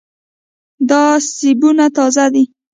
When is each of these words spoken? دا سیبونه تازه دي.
دا 0.89 1.03
سیبونه 1.35 1.85
تازه 1.97 2.25
دي. 2.33 2.43